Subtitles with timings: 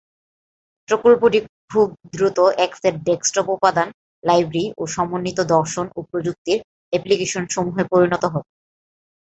[0.89, 1.39] প্রকল্পটি
[1.71, 3.87] খুব দ্রুত এক সেট ডেস্কটপ উপাদান,
[4.23, 6.59] লাইব্রেরি ও সমন্বিত দর্শন ও প্রযুক্তির
[6.93, 8.47] অ্যাপলিকেশন সমূহে পরিণত হলো।